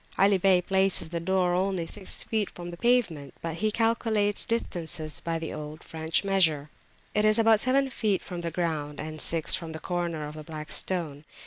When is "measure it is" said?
6.23-7.37